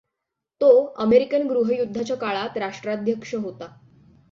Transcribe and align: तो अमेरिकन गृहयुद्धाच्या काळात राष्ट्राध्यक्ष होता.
तो 0.61 0.69
अमेरिकन 0.97 1.47
गृहयुद्धाच्या 1.47 2.17
काळात 2.17 2.57
राष्ट्राध्यक्ष 2.57 3.35
होता. 3.35 3.67